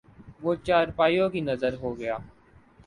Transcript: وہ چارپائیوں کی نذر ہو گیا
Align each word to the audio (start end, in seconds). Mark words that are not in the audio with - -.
وہ 0.41 0.55
چارپائیوں 0.57 1.29
کی 1.29 1.41
نذر 1.41 1.73
ہو 1.81 1.97
گیا 1.99 2.17